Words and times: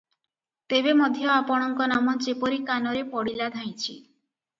ତେବେ 0.73 0.93
ମଧ୍ୟ 1.01 1.27
ଆପଣଙ୍କ 1.33 1.87
ନାମ 1.91 2.15
ଯେପରି 2.29 2.57
କାନରେ 2.71 3.05
ପଡ଼ିଲା 3.13 3.51
ଧାଇଁଛି।" 3.59 3.93